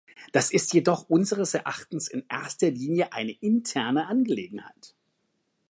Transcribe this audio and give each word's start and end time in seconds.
Das 0.31 0.49
ist 0.51 0.73
jedoch 0.73 1.11
unseres 1.11 1.53
Erachtens 1.53 2.07
in 2.07 2.23
erster 2.27 2.71
Linie 2.71 3.13
eine 3.13 3.33
interne 3.33 4.07
Angelegenheit. 4.07 4.95